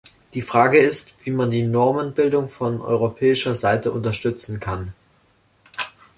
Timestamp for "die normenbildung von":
1.51-2.81